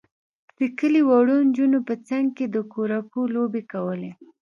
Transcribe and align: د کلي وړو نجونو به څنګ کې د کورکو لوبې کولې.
د 0.57 0.59
کلي 0.77 1.01
وړو 1.09 1.35
نجونو 1.47 1.77
به 1.87 1.93
څنګ 2.09 2.25
کې 2.37 2.45
د 2.49 2.57
کورکو 2.73 3.19
لوبې 3.35 3.61
کولې. 3.71 4.11